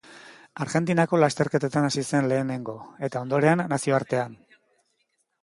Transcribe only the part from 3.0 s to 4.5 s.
eta ondoren, nazioartean.